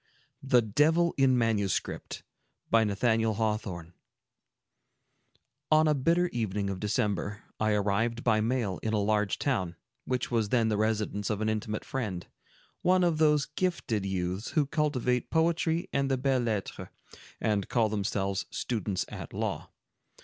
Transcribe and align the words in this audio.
THE 0.41 0.63
DEVIL 0.63 1.13
IN 1.15 1.37
MANUSCRIPT 1.37 2.23
On 2.73 2.91
a 5.87 5.93
bitter 5.93 6.27
evening 6.29 6.69
of 6.71 6.79
December, 6.79 7.43
I 7.59 7.73
arrived 7.73 8.23
by 8.23 8.41
mail 8.41 8.79
in 8.81 8.93
a 8.93 8.97
large 8.99 9.37
town, 9.37 9.75
which 10.05 10.31
was 10.31 10.49
then 10.49 10.69
the 10.69 10.77
residence 10.77 11.29
of 11.29 11.39
an 11.39 11.49
intimate 11.49 11.85
friend, 11.85 12.25
one 12.81 13.03
of 13.03 13.19
those 13.19 13.45
gifted 13.45 14.03
youths 14.03 14.49
who 14.53 14.65
cultivate 14.65 15.29
poetry 15.29 15.87
and 15.93 16.09
the 16.09 16.17
belles 16.17 16.45
lettres, 16.45 16.87
and 17.39 17.69
call 17.69 17.87
themselves 17.87 18.47
students 18.49 19.05
at 19.07 19.33
law. 19.35 19.69